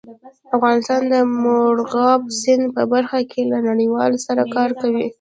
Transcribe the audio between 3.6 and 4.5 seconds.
نړیوالو سره